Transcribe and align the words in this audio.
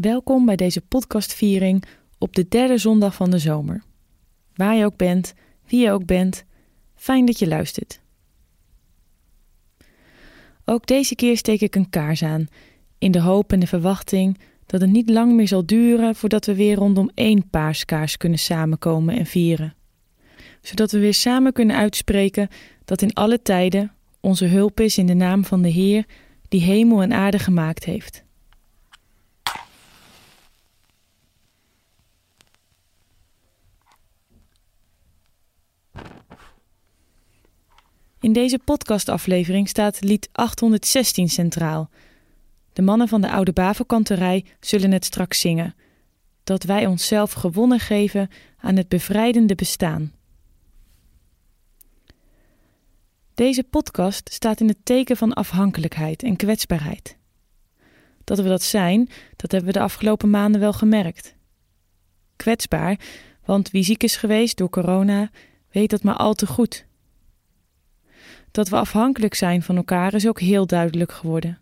Welkom 0.00 0.46
bij 0.46 0.56
deze 0.56 0.80
podcastviering 0.80 1.84
op 2.18 2.34
de 2.34 2.48
derde 2.48 2.78
zondag 2.78 3.14
van 3.14 3.30
de 3.30 3.38
zomer. 3.38 3.82
Waar 4.54 4.76
je 4.76 4.84
ook 4.84 4.96
bent, 4.96 5.34
wie 5.66 5.80
je 5.80 5.90
ook 5.90 6.06
bent, 6.06 6.44
fijn 6.94 7.26
dat 7.26 7.38
je 7.38 7.46
luistert. 7.46 8.00
Ook 10.64 10.86
deze 10.86 11.14
keer 11.14 11.36
steek 11.36 11.60
ik 11.60 11.74
een 11.74 11.90
kaars 11.90 12.22
aan, 12.22 12.46
in 12.98 13.10
de 13.10 13.20
hoop 13.20 13.52
en 13.52 13.60
de 13.60 13.66
verwachting 13.66 14.38
dat 14.66 14.80
het 14.80 14.90
niet 14.90 15.10
lang 15.10 15.32
meer 15.32 15.48
zal 15.48 15.66
duren 15.66 16.14
voordat 16.14 16.46
we 16.46 16.54
weer 16.54 16.76
rondom 16.76 17.10
één 17.14 17.48
paaskaars 17.50 18.16
kunnen 18.16 18.38
samenkomen 18.38 19.16
en 19.16 19.26
vieren. 19.26 19.74
Zodat 20.60 20.90
we 20.90 20.98
weer 20.98 21.14
samen 21.14 21.52
kunnen 21.52 21.76
uitspreken 21.76 22.48
dat 22.84 23.02
in 23.02 23.14
alle 23.14 23.42
tijden 23.42 23.92
onze 24.20 24.46
hulp 24.46 24.80
is 24.80 24.98
in 24.98 25.06
de 25.06 25.14
naam 25.14 25.44
van 25.44 25.62
de 25.62 25.68
Heer 25.68 26.04
die 26.48 26.62
hemel 26.62 27.02
en 27.02 27.12
aarde 27.12 27.38
gemaakt 27.38 27.84
heeft. 27.84 28.28
In 38.20 38.32
deze 38.32 38.58
podcastaflevering 38.58 39.68
staat 39.68 40.00
lied 40.00 40.28
816 40.32 41.28
centraal. 41.28 41.90
De 42.72 42.82
mannen 42.82 43.08
van 43.08 43.20
de 43.20 43.30
Oude 43.30 43.52
Bavelkanterij 43.52 44.44
zullen 44.60 44.92
het 44.92 45.04
straks 45.04 45.40
zingen. 45.40 45.74
Dat 46.44 46.62
wij 46.62 46.86
onszelf 46.86 47.32
gewonnen 47.32 47.80
geven 47.80 48.28
aan 48.56 48.76
het 48.76 48.88
bevrijdende 48.88 49.54
bestaan. 49.54 50.12
Deze 53.34 53.64
podcast 53.64 54.32
staat 54.32 54.60
in 54.60 54.68
het 54.68 54.84
teken 54.84 55.16
van 55.16 55.32
afhankelijkheid 55.32 56.22
en 56.22 56.36
kwetsbaarheid. 56.36 57.16
Dat 58.24 58.38
we 58.38 58.48
dat 58.48 58.62
zijn, 58.62 59.08
dat 59.36 59.50
hebben 59.50 59.72
we 59.72 59.78
de 59.78 59.84
afgelopen 59.84 60.30
maanden 60.30 60.60
wel 60.60 60.72
gemerkt. 60.72 61.34
Kwetsbaar, 62.36 62.98
want 63.44 63.70
wie 63.70 63.82
ziek 63.82 64.02
is 64.02 64.16
geweest 64.16 64.56
door 64.56 64.70
corona, 64.70 65.30
weet 65.70 65.90
dat 65.90 66.02
maar 66.02 66.16
al 66.16 66.34
te 66.34 66.46
goed. 66.46 66.88
Dat 68.50 68.68
we 68.68 68.76
afhankelijk 68.76 69.34
zijn 69.34 69.62
van 69.62 69.76
elkaar 69.76 70.14
is 70.14 70.28
ook 70.28 70.40
heel 70.40 70.66
duidelijk 70.66 71.12
geworden. 71.12 71.58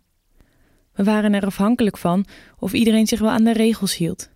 We 0.93 1.03
waren 1.03 1.33
er 1.33 1.45
afhankelijk 1.45 1.97
van 1.97 2.25
of 2.57 2.73
iedereen 2.73 3.07
zich 3.07 3.19
wel 3.19 3.29
aan 3.29 3.43
de 3.43 3.53
regels 3.53 3.97
hield. 3.97 4.29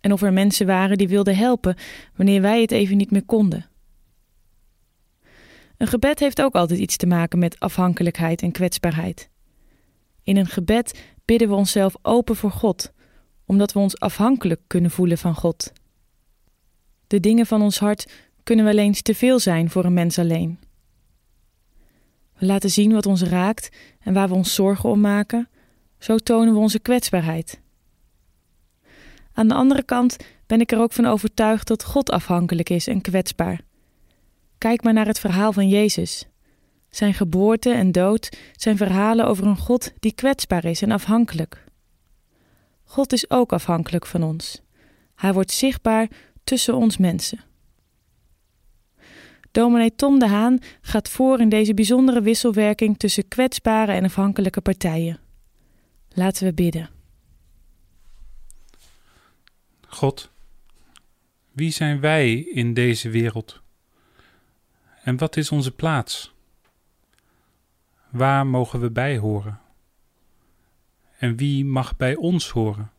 En 0.00 0.12
of 0.12 0.22
er 0.22 0.32
mensen 0.32 0.66
waren 0.66 0.98
die 0.98 1.08
wilden 1.08 1.36
helpen 1.36 1.76
wanneer 2.16 2.40
wij 2.40 2.60
het 2.60 2.70
even 2.70 2.96
niet 2.96 3.10
meer 3.10 3.24
konden. 3.24 3.66
Een 5.76 5.86
gebed 5.86 6.18
heeft 6.18 6.42
ook 6.42 6.54
altijd 6.54 6.80
iets 6.80 6.96
te 6.96 7.06
maken 7.06 7.38
met 7.38 7.60
afhankelijkheid 7.60 8.42
en 8.42 8.52
kwetsbaarheid. 8.52 9.30
In 10.22 10.36
een 10.36 10.46
gebed 10.46 11.14
bidden 11.24 11.48
we 11.48 11.54
onszelf 11.54 11.94
open 12.02 12.36
voor 12.36 12.50
God, 12.50 12.92
omdat 13.44 13.72
we 13.72 13.78
ons 13.78 13.98
afhankelijk 13.98 14.60
kunnen 14.66 14.90
voelen 14.90 15.18
van 15.18 15.34
God. 15.34 15.72
De 17.06 17.20
dingen 17.20 17.46
van 17.46 17.62
ons 17.62 17.78
hart 17.78 18.12
kunnen 18.42 18.64
wel 18.64 18.78
eens 18.78 19.02
te 19.02 19.14
veel 19.14 19.38
zijn 19.38 19.70
voor 19.70 19.84
een 19.84 19.94
mens 19.94 20.18
alleen. 20.18 20.58
We 22.38 22.46
laten 22.46 22.70
zien 22.70 22.92
wat 22.92 23.06
ons 23.06 23.22
raakt 23.22 23.68
en 24.00 24.14
waar 24.14 24.28
we 24.28 24.34
ons 24.34 24.54
zorgen 24.54 24.90
om 24.90 25.00
maken. 25.00 25.48
Zo 25.98 26.16
tonen 26.16 26.52
we 26.52 26.58
onze 26.58 26.78
kwetsbaarheid. 26.78 27.60
Aan 29.32 29.48
de 29.48 29.54
andere 29.54 29.82
kant 29.82 30.16
ben 30.46 30.60
ik 30.60 30.72
er 30.72 30.78
ook 30.78 30.92
van 30.92 31.06
overtuigd 31.06 31.66
dat 31.66 31.84
God 31.84 32.10
afhankelijk 32.10 32.70
is 32.70 32.86
en 32.86 33.00
kwetsbaar. 33.00 33.60
Kijk 34.58 34.82
maar 34.82 34.92
naar 34.92 35.06
het 35.06 35.18
verhaal 35.18 35.52
van 35.52 35.68
Jezus. 35.68 36.26
Zijn 36.90 37.14
geboorte 37.14 37.70
en 37.70 37.92
dood 37.92 38.38
zijn 38.52 38.76
verhalen 38.76 39.26
over 39.26 39.46
een 39.46 39.56
God 39.56 39.92
die 39.98 40.12
kwetsbaar 40.12 40.64
is 40.64 40.82
en 40.82 40.90
afhankelijk. 40.90 41.64
God 42.84 43.12
is 43.12 43.30
ook 43.30 43.52
afhankelijk 43.52 44.06
van 44.06 44.22
ons. 44.22 44.62
Hij 45.14 45.32
wordt 45.32 45.50
zichtbaar 45.50 46.08
tussen 46.44 46.74
ons 46.74 46.96
mensen. 46.96 47.40
Dominee 49.56 49.94
Tom 49.94 50.18
de 50.18 50.26
Haan 50.26 50.58
gaat 50.80 51.08
voor 51.08 51.40
in 51.40 51.48
deze 51.48 51.74
bijzondere 51.74 52.20
wisselwerking 52.20 52.98
tussen 52.98 53.28
kwetsbare 53.28 53.92
en 53.92 54.04
afhankelijke 54.04 54.60
partijen. 54.60 55.18
Laten 56.08 56.46
we 56.46 56.52
bidden. 56.52 56.90
God, 59.88 60.30
wie 61.52 61.70
zijn 61.70 62.00
wij 62.00 62.34
in 62.38 62.74
deze 62.74 63.08
wereld? 63.08 63.60
En 65.02 65.16
wat 65.16 65.36
is 65.36 65.50
onze 65.50 65.70
plaats? 65.70 66.34
Waar 68.10 68.46
mogen 68.46 68.80
we 68.80 68.90
bij 68.90 69.18
horen? 69.18 69.60
En 71.18 71.36
wie 71.36 71.64
mag 71.64 71.96
bij 71.96 72.14
ons 72.14 72.50
horen? 72.50 72.90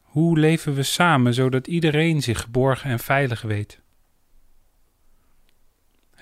Hoe 0.00 0.38
leven 0.38 0.74
we 0.74 0.82
samen 0.82 1.34
zodat 1.34 1.66
iedereen 1.66 2.22
zich 2.22 2.40
geborgen 2.40 2.90
en 2.90 2.98
veilig 2.98 3.42
weet? 3.42 3.81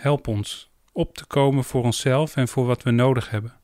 Help 0.01 0.29
ons 0.29 0.71
op 0.93 1.17
te 1.17 1.25
komen 1.25 1.65
voor 1.65 1.85
onszelf 1.85 2.37
en 2.37 2.49
voor 2.49 2.67
wat 2.67 2.83
we 2.83 2.91
nodig 2.91 3.31
hebben. 3.31 3.55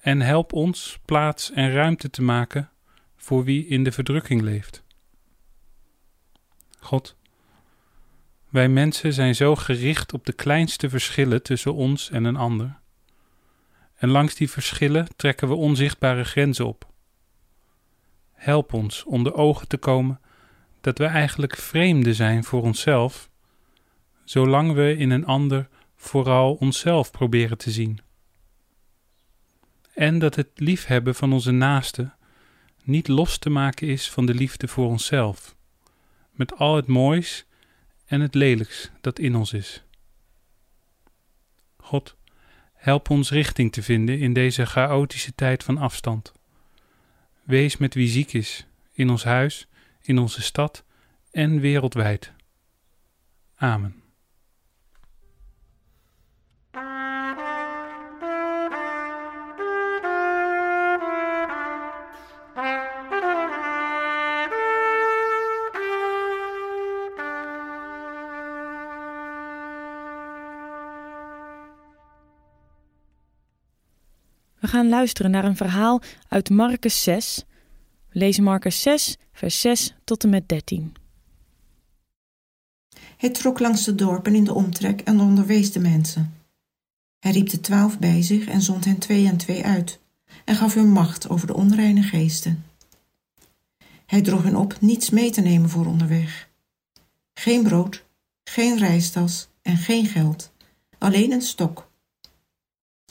En 0.00 0.20
help 0.20 0.52
ons 0.52 0.98
plaats 1.04 1.50
en 1.50 1.72
ruimte 1.72 2.10
te 2.10 2.22
maken 2.22 2.70
voor 3.16 3.44
wie 3.44 3.66
in 3.66 3.84
de 3.84 3.92
verdrukking 3.92 4.42
leeft. 4.42 4.84
God, 6.78 7.16
wij 8.48 8.68
mensen 8.68 9.12
zijn 9.12 9.34
zo 9.34 9.54
gericht 9.56 10.12
op 10.12 10.26
de 10.26 10.32
kleinste 10.32 10.88
verschillen 10.88 11.42
tussen 11.42 11.74
ons 11.74 12.10
en 12.10 12.24
een 12.24 12.36
ander. 12.36 12.78
En 13.94 14.08
langs 14.08 14.34
die 14.34 14.50
verschillen 14.50 15.08
trekken 15.16 15.48
we 15.48 15.54
onzichtbare 15.54 16.24
grenzen 16.24 16.66
op. 16.66 16.88
Help 18.32 18.72
ons 18.72 19.04
onder 19.04 19.34
ogen 19.34 19.68
te 19.68 19.76
komen 19.76 20.20
dat 20.80 20.98
we 20.98 21.04
eigenlijk 21.04 21.56
vreemden 21.56 22.14
zijn 22.14 22.44
voor 22.44 22.62
onszelf 22.62 23.32
zolang 24.24 24.72
we 24.72 24.96
in 24.96 25.10
een 25.10 25.26
ander 25.26 25.68
vooral 25.96 26.54
onszelf 26.54 27.10
proberen 27.10 27.58
te 27.58 27.70
zien. 27.70 28.00
En 29.94 30.18
dat 30.18 30.34
het 30.34 30.48
liefhebben 30.54 31.14
van 31.14 31.32
onze 31.32 31.50
naaste 31.50 32.12
niet 32.82 33.08
los 33.08 33.38
te 33.38 33.50
maken 33.50 33.88
is 33.88 34.10
van 34.10 34.26
de 34.26 34.34
liefde 34.34 34.68
voor 34.68 34.86
onszelf, 34.86 35.56
met 36.30 36.56
al 36.56 36.76
het 36.76 36.86
moois 36.86 37.44
en 38.06 38.20
het 38.20 38.34
lelijks 38.34 38.90
dat 39.00 39.18
in 39.18 39.36
ons 39.36 39.52
is. 39.52 39.82
God, 41.76 42.16
help 42.72 43.10
ons 43.10 43.30
richting 43.30 43.72
te 43.72 43.82
vinden 43.82 44.18
in 44.18 44.32
deze 44.32 44.66
chaotische 44.66 45.34
tijd 45.34 45.64
van 45.64 45.78
afstand. 45.78 46.32
Wees 47.42 47.76
met 47.76 47.94
wie 47.94 48.08
ziek 48.08 48.32
is, 48.32 48.66
in 48.92 49.10
ons 49.10 49.24
huis, 49.24 49.66
in 50.02 50.18
onze 50.18 50.42
stad 50.42 50.84
en 51.30 51.60
wereldwijd. 51.60 52.32
Amen. 53.56 54.03
Gaan 74.74 74.88
luisteren 74.88 75.30
naar 75.30 75.44
een 75.44 75.56
verhaal 75.56 76.00
uit 76.28 76.50
Marcus 76.50 77.02
6. 77.02 77.44
We 78.08 78.18
lezen 78.18 78.44
Marcus 78.44 78.82
6, 78.82 79.16
vers 79.32 79.60
6 79.60 79.94
tot 80.04 80.24
en 80.24 80.30
met 80.30 80.48
13. 80.48 80.94
Hij 83.16 83.30
trok 83.30 83.58
langs 83.58 83.84
de 83.84 83.94
dorpen 83.94 84.34
in 84.34 84.44
de 84.44 84.54
omtrek 84.54 85.00
en 85.00 85.20
onderwees 85.20 85.72
de 85.72 85.80
mensen. 85.80 86.34
Hij 87.18 87.32
riep 87.32 87.48
de 87.48 87.60
twaalf 87.60 87.98
bij 87.98 88.22
zich 88.22 88.46
en 88.46 88.62
zond 88.62 88.84
hen 88.84 88.98
twee 88.98 89.26
en 89.26 89.36
twee 89.36 89.64
uit, 89.64 90.00
en 90.44 90.54
gaf 90.54 90.74
hun 90.74 90.92
macht 90.92 91.28
over 91.28 91.46
de 91.46 91.54
onreine 91.54 92.02
geesten. 92.02 92.64
Hij 94.06 94.22
droeg 94.22 94.42
hen 94.42 94.56
op 94.56 94.80
niets 94.80 95.10
mee 95.10 95.30
te 95.30 95.40
nemen 95.40 95.68
voor 95.68 95.86
onderweg. 95.86 96.48
Geen 97.34 97.62
brood, 97.62 98.04
geen 98.44 98.78
reistas 98.78 99.48
en 99.62 99.76
geen 99.76 100.06
geld, 100.06 100.52
alleen 100.98 101.32
een 101.32 101.42
stok 101.42 101.92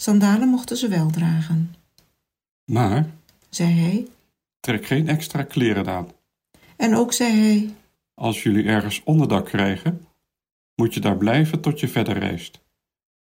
Sandalen 0.04 0.48
mochten 0.48 0.78
ze 0.78 0.88
wel 0.88 1.10
dragen. 1.10 1.76
Maar, 2.72 3.10
zei 3.50 3.74
hij, 3.74 4.08
trek 4.60 4.86
geen 4.86 5.08
extra 5.08 5.44
kleren 5.44 5.88
aan. 5.88 6.08
En 6.76 6.96
ook 6.96 7.14
zei 7.14 7.32
hij, 7.32 7.70
als 8.14 8.44
jullie 8.44 8.64
ergens 8.64 9.02
onderdak 9.04 9.46
krijgen, 9.46 10.08
moet 10.76 10.94
je 10.94 11.00
daar 11.00 11.18
blijven 11.18 11.62
tot 11.62 11.80
je 11.80 11.88
verder 11.88 12.18
reist. 12.18 12.60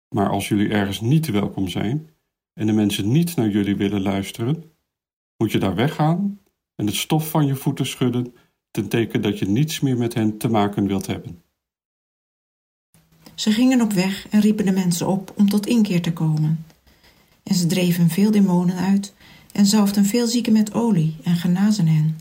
Maar 0.09 0.31
als 0.31 0.49
jullie 0.49 0.69
ergens 0.69 1.01
niet 1.01 1.31
welkom 1.31 1.69
zijn 1.69 2.11
en 2.53 2.67
de 2.67 2.73
mensen 2.73 3.13
niet 3.13 3.37
naar 3.37 3.49
jullie 3.49 3.77
willen 3.77 4.03
luisteren, 4.03 4.73
moet 5.37 5.53
je 5.53 5.59
daar 5.59 5.75
weggaan 5.75 6.41
en 6.75 6.87
het 6.87 6.97
stof 6.97 7.31
van 7.31 7.47
je 7.47 7.55
voeten 7.55 7.87
schudden 7.87 8.35
ten 8.71 8.89
teken 8.89 9.23
dat 9.23 9.39
je 9.39 9.49
niets 9.49 9.81
meer 9.81 9.97
met 9.97 10.15
hen 10.15 10.39
te 10.39 10.49
maken 10.49 10.87
wilt 10.87 11.07
hebben. 11.07 11.43
Ze 13.39 13.53
gingen 13.53 13.81
op 13.81 13.93
weg 13.93 14.27
en 14.31 14.41
riepen 14.41 14.65
de 14.65 14.73
mensen 14.73 15.09
op 15.09 15.33
om 15.37 15.49
tot 15.49 15.67
inkeer 15.67 16.03
te 16.03 16.13
komen. 16.13 16.65
En 17.43 17.55
ze 17.55 17.67
dreven 17.67 18.09
veel 18.09 18.31
demonen 18.31 18.77
uit 18.77 19.15
en 19.53 19.67
zalfden 19.67 20.05
veel 20.05 20.27
zieken 20.27 20.53
met 20.53 20.75
olie 20.75 21.17
en 21.25 21.37
genazen 21.37 21.87
hen. 21.87 22.19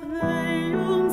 they 0.00 1.07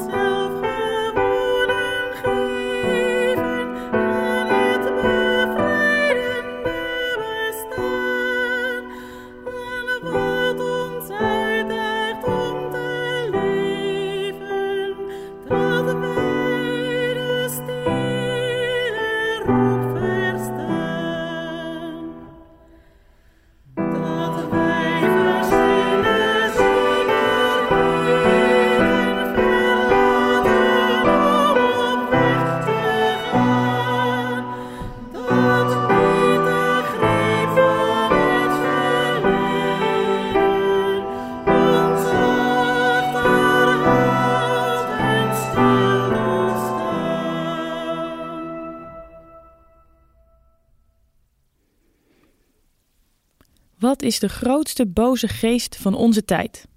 Wat 53.85 54.01
is 54.01 54.19
de 54.19 54.29
grootste 54.29 54.85
boze 54.85 55.27
geest 55.27 55.75
van 55.75 55.93
onze 55.93 56.25
tijd? 56.25 56.67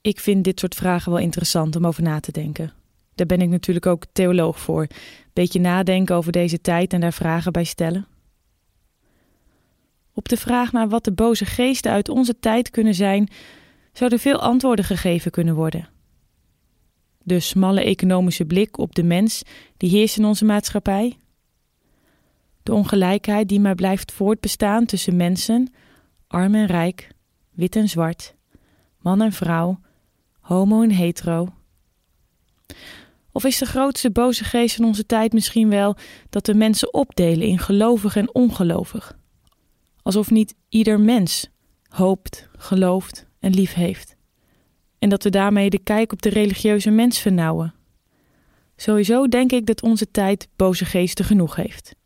Ik 0.00 0.20
vind 0.20 0.44
dit 0.44 0.60
soort 0.60 0.74
vragen 0.74 1.12
wel 1.12 1.20
interessant 1.20 1.76
om 1.76 1.86
over 1.86 2.02
na 2.02 2.20
te 2.20 2.32
denken. 2.32 2.72
Daar 3.14 3.26
ben 3.26 3.40
ik 3.40 3.48
natuurlijk 3.48 3.86
ook 3.86 4.04
theoloog 4.12 4.60
voor. 4.60 4.86
Beetje 5.32 5.60
nadenken 5.60 6.16
over 6.16 6.32
deze 6.32 6.60
tijd 6.60 6.92
en 6.92 7.00
daar 7.00 7.12
vragen 7.12 7.52
bij 7.52 7.64
stellen. 7.64 8.06
Op 10.12 10.28
de 10.28 10.36
vraag 10.36 10.72
naar 10.72 10.88
wat 10.88 11.04
de 11.04 11.12
boze 11.12 11.44
geesten 11.44 11.92
uit 11.92 12.08
onze 12.08 12.38
tijd 12.38 12.70
kunnen 12.70 12.94
zijn, 12.94 13.28
zouden 13.92 14.18
veel 14.18 14.40
antwoorden 14.40 14.84
gegeven 14.84 15.30
kunnen 15.30 15.54
worden. 15.54 15.88
De 17.18 17.40
smalle 17.40 17.82
economische 17.84 18.44
blik 18.44 18.78
op 18.78 18.94
de 18.94 19.04
mens 19.04 19.42
die 19.76 19.90
heerst 19.90 20.18
in 20.18 20.24
onze 20.24 20.44
maatschappij, 20.44 21.16
de 22.68 22.74
ongelijkheid 22.74 23.48
die 23.48 23.60
maar 23.60 23.74
blijft 23.74 24.12
voortbestaan 24.12 24.84
tussen 24.84 25.16
mensen, 25.16 25.72
arm 26.26 26.54
en 26.54 26.66
rijk, 26.66 27.08
wit 27.50 27.76
en 27.76 27.88
zwart, 27.88 28.34
man 29.00 29.22
en 29.22 29.32
vrouw, 29.32 29.80
homo 30.40 30.82
en 30.82 30.90
hetero. 30.90 31.48
Of 33.32 33.44
is 33.44 33.58
de 33.58 33.66
grootste 33.66 34.10
boze 34.10 34.44
geest 34.44 34.76
van 34.76 34.84
onze 34.84 35.06
tijd 35.06 35.32
misschien 35.32 35.68
wel 35.68 35.96
dat 36.28 36.46
we 36.46 36.54
mensen 36.54 36.94
opdelen 36.94 37.46
in 37.46 37.58
gelovig 37.58 38.16
en 38.16 38.34
ongelovig? 38.34 39.18
Alsof 40.02 40.30
niet 40.30 40.54
ieder 40.68 41.00
mens 41.00 41.48
hoopt, 41.88 42.48
gelooft 42.56 43.26
en 43.40 43.54
lief 43.54 43.74
heeft. 43.74 44.16
En 44.98 45.08
dat 45.08 45.22
we 45.22 45.30
daarmee 45.30 45.70
de 45.70 45.78
kijk 45.78 46.12
op 46.12 46.22
de 46.22 46.30
religieuze 46.30 46.90
mens 46.90 47.18
vernauwen. 47.18 47.74
Sowieso 48.76 49.28
denk 49.28 49.52
ik 49.52 49.66
dat 49.66 49.82
onze 49.82 50.10
tijd 50.10 50.48
boze 50.56 50.84
geesten 50.84 51.24
genoeg 51.24 51.56
heeft. 51.56 51.96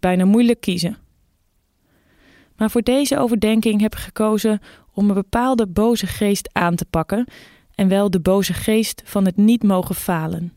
Bijna 0.00 0.24
moeilijk 0.24 0.60
kiezen. 0.60 0.96
Maar 2.56 2.70
voor 2.70 2.82
deze 2.82 3.18
overdenking 3.18 3.80
heb 3.80 3.92
ik 3.92 4.00
gekozen 4.00 4.60
om 4.92 5.08
een 5.08 5.14
bepaalde 5.14 5.66
boze 5.66 6.06
geest 6.06 6.48
aan 6.52 6.74
te 6.74 6.84
pakken, 6.84 7.26
en 7.78 7.88
wel 7.88 8.10
de 8.10 8.20
boze 8.20 8.52
geest 8.52 9.02
van 9.04 9.24
het 9.24 9.36
niet 9.36 9.62
mogen 9.62 9.94
falen. 9.94 10.52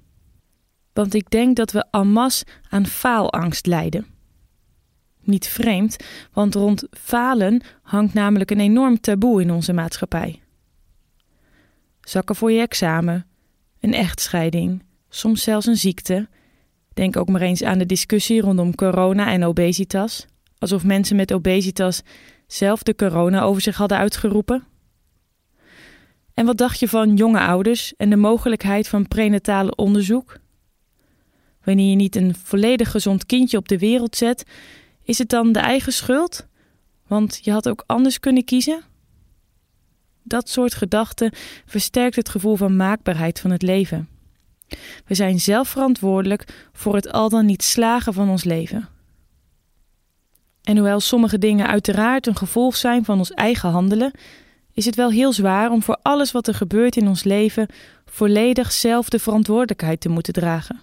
Want 0.94 1.14
ik 1.14 1.30
denk 1.30 1.56
dat 1.56 1.72
we 1.72 2.04
masse 2.04 2.46
aan 2.70 2.86
faalangst 2.86 3.66
lijden. 3.66 4.06
Niet 5.24 5.48
vreemd, 5.48 5.98
want 6.34 6.56
rond 6.56 6.88
falen 6.92 7.62
hangt 7.82 8.14
namelijk 8.14 8.52
een 8.52 8.60
enorm 8.60 9.00
taboe 9.00 9.42
in 9.42 9.52
onze 9.52 9.74
maatschappij. 9.74 10.42
Zakken 12.02 12.36
voor 12.36 12.52
je 12.52 12.62
examen, 12.62 13.26
een 13.80 13.94
echtscheiding, 13.94 14.84
soms 15.10 15.44
zelfs 15.44 15.66
een 15.66 15.78
ziekte, 15.78 16.30
Denk 16.94 17.18
ook 17.18 17.30
maar 17.30 17.42
eens 17.42 17.64
aan 17.64 17.78
de 17.78 17.86
discussie 17.86 18.42
rondom 18.42 18.76
corona 18.76 19.32
en 19.32 19.44
obesitas. 19.44 20.26
Alsof 20.58 20.84
mensen 20.84 21.16
met 21.16 21.34
obesitas 21.34 22.02
zelf 22.48 22.84
de 22.84 22.96
corona 22.96 23.42
over 23.42 23.62
zich 23.62 23.78
hadden 23.78 23.98
uitgeroepen. 23.98 24.64
En 26.34 26.46
wat 26.46 26.58
dacht 26.58 26.80
je 26.80 26.88
van 26.88 27.16
jonge 27.16 27.40
ouders 27.40 27.94
en 27.98 28.10
de 28.10 28.16
mogelijkheid 28.16 28.88
van 28.88 29.08
prenatale 29.08 29.76
onderzoek? 29.76 30.40
Wanneer 31.64 31.90
je 31.90 31.96
niet 31.96 32.16
een 32.16 32.36
volledig 32.36 32.92
gezond 32.92 33.26
kindje 33.26 33.58
op 33.58 33.68
de 33.68 33.78
wereld 33.78 34.16
zet, 34.16 34.44
is 35.04 35.18
het 35.18 35.30
dan 35.30 35.52
de 35.52 35.60
eigen 35.60 35.94
schuld? 35.94 36.48
Want 37.08 37.40
je 37.42 37.52
had 37.52 37.70
ook 37.70 37.84
anders 37.86 38.20
kunnen 38.20 38.44
kiezen? 38.44 38.82
Dat 40.24 40.50
soort 40.50 40.74
gedachten 40.74 41.32
versterkt 41.66 42.16
het 42.16 42.30
gevoel 42.30 42.56
van 42.56 42.76
maakbaarheid 42.76 43.40
van 43.40 43.52
het 43.52 43.62
leven. 43.62 44.10
We 45.06 45.16
zijn 45.16 45.40
zelf 45.40 45.68
verantwoordelijk 45.68 46.70
voor 46.74 46.96
het 46.96 47.12
al 47.12 47.30
dan 47.30 47.46
niet 47.46 47.64
slagen 47.64 48.14
van 48.14 48.30
ons 48.30 48.44
leven. 48.44 48.88
En 50.62 50.76
hoewel 50.76 51.00
sommige 51.00 51.38
dingen 51.38 51.68
uiteraard 51.68 52.28
een 52.28 52.36
gevolg 52.36 52.76
zijn 52.76 53.06
van 53.06 53.18
ons 53.18 53.32
eigen 53.32 53.70
handelen, 53.70 54.12
is 54.74 54.86
het 54.86 54.96
wel 54.96 55.10
heel 55.10 55.34
zwaar 55.34 55.72
om 55.72 55.84
voor 55.84 55.98
alles 56.02 56.32
wat 56.32 56.48
er 56.48 56.54
gebeurt 56.54 56.96
in 56.96 57.08
ons 57.08 57.24
leven 57.24 57.68
volledig 58.06 58.72
zelf 58.72 59.10
de 59.10 59.20
verantwoordelijkheid 59.20 60.02
te 60.02 60.10
moeten 60.10 60.34
dragen. 60.34 60.80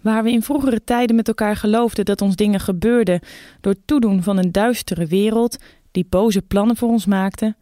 Waar 0.00 0.22
we 0.22 0.30
in 0.30 0.42
vroegere 0.42 0.84
tijden 0.84 1.16
met 1.16 1.28
elkaar 1.28 1.56
geloofden 1.56 2.04
dat 2.04 2.20
ons 2.20 2.36
dingen 2.36 2.60
gebeurden 2.60 3.20
door 3.60 3.74
toedoen 3.84 4.22
van 4.22 4.38
een 4.38 4.52
duistere 4.52 5.06
wereld 5.06 5.56
die 5.90 6.06
boze 6.08 6.42
plannen 6.42 6.76
voor 6.76 6.88
ons 6.88 7.06
maakte, 7.06 7.56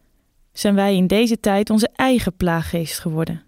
zijn 0.53 0.75
wij 0.75 0.95
in 0.95 1.07
deze 1.07 1.39
tijd 1.39 1.69
onze 1.69 1.89
eigen 1.95 2.35
plaaggeest 2.35 2.99
geworden. 2.99 3.46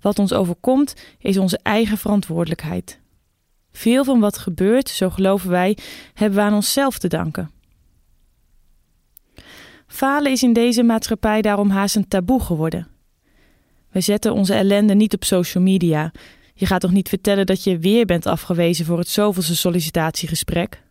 Wat 0.00 0.18
ons 0.18 0.32
overkomt 0.32 0.94
is 1.18 1.38
onze 1.38 1.58
eigen 1.62 1.98
verantwoordelijkheid. 1.98 3.00
Veel 3.72 4.04
van 4.04 4.20
wat 4.20 4.38
gebeurt, 4.38 4.88
zo 4.88 5.10
geloven 5.10 5.50
wij, 5.50 5.76
hebben 6.14 6.38
we 6.38 6.44
aan 6.44 6.54
onszelf 6.54 6.98
te 6.98 7.08
danken. 7.08 7.50
Falen 9.86 10.32
is 10.32 10.42
in 10.42 10.52
deze 10.52 10.82
maatschappij 10.82 11.42
daarom 11.42 11.70
haast 11.70 11.96
een 11.96 12.08
taboe 12.08 12.40
geworden. 12.40 12.88
We 13.90 14.00
zetten 14.00 14.32
onze 14.32 14.54
ellende 14.54 14.94
niet 14.94 15.14
op 15.14 15.24
social 15.24 15.64
media. 15.64 16.12
Je 16.54 16.66
gaat 16.66 16.80
toch 16.80 16.90
niet 16.90 17.08
vertellen 17.08 17.46
dat 17.46 17.64
je 17.64 17.78
weer 17.78 18.06
bent 18.06 18.26
afgewezen 18.26 18.84
voor 18.84 18.98
het 18.98 19.08
zoveelste 19.08 19.56
sollicitatiegesprek? 19.56 20.82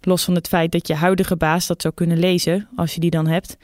Los 0.00 0.24
van 0.24 0.34
het 0.34 0.48
feit 0.48 0.72
dat 0.72 0.86
je 0.86 0.94
huidige 0.94 1.36
baas 1.36 1.66
dat 1.66 1.82
zou 1.82 1.94
kunnen 1.94 2.18
lezen, 2.18 2.68
als 2.76 2.94
je 2.94 3.00
die 3.00 3.10
dan 3.10 3.26
hebt, 3.26 3.56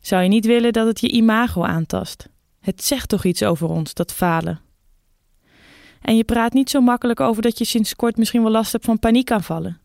zou 0.00 0.22
je 0.22 0.28
niet 0.28 0.46
willen 0.46 0.72
dat 0.72 0.86
het 0.86 1.00
je 1.00 1.10
imago 1.10 1.64
aantast. 1.64 2.28
Het 2.62 2.84
zegt 2.84 3.08
toch 3.08 3.24
iets 3.24 3.42
over 3.42 3.68
ons, 3.68 3.94
dat 3.94 4.12
falen. 4.12 4.60
En 6.00 6.16
je 6.16 6.24
praat 6.24 6.52
niet 6.52 6.70
zo 6.70 6.80
makkelijk 6.80 7.20
over 7.20 7.42
dat 7.42 7.58
je 7.58 7.64
sinds 7.64 7.96
kort 7.96 8.16
misschien 8.16 8.42
wel 8.42 8.50
last 8.50 8.72
hebt 8.72 8.84
van 8.84 8.98
paniekaanvallen. 8.98 9.80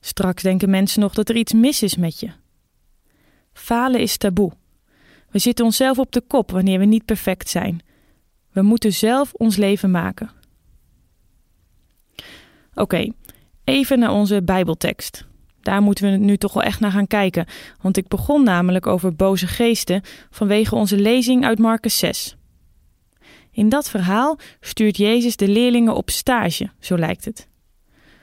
Straks 0.00 0.42
denken 0.42 0.70
mensen 0.70 1.00
nog 1.00 1.14
dat 1.14 1.28
er 1.28 1.36
iets 1.36 1.52
mis 1.52 1.82
is 1.82 1.96
met 1.96 2.20
je. 2.20 2.30
Falen 3.52 4.00
is 4.00 4.16
taboe. 4.16 4.52
We 5.30 5.38
zitten 5.38 5.64
onszelf 5.64 5.98
op 5.98 6.12
de 6.12 6.20
kop 6.20 6.50
wanneer 6.50 6.78
we 6.78 6.84
niet 6.84 7.04
perfect 7.04 7.48
zijn. 7.48 7.82
We 8.52 8.62
moeten 8.62 8.92
zelf 8.92 9.32
ons 9.32 9.56
leven 9.56 9.90
maken. 9.90 10.30
Oké, 12.74 13.12
even 13.64 13.98
naar 13.98 14.12
onze 14.12 14.42
Bijbeltekst. 14.42 15.28
Daar 15.62 15.82
moeten 15.82 16.10
we 16.10 16.16
nu 16.16 16.36
toch 16.36 16.52
wel 16.52 16.62
echt 16.62 16.80
naar 16.80 16.90
gaan 16.90 17.06
kijken, 17.06 17.46
want 17.80 17.96
ik 17.96 18.08
begon 18.08 18.44
namelijk 18.44 18.86
over 18.86 19.16
boze 19.16 19.46
geesten 19.46 20.02
vanwege 20.30 20.74
onze 20.74 20.96
lezing 20.96 21.44
uit 21.44 21.58
Marcus 21.58 21.98
6. 21.98 22.36
In 23.50 23.68
dat 23.68 23.90
verhaal 23.90 24.38
stuurt 24.60 24.96
Jezus 24.96 25.36
de 25.36 25.48
leerlingen 25.48 25.94
op 25.94 26.10
stage, 26.10 26.70
zo 26.80 26.98
lijkt 26.98 27.24
het. 27.24 27.48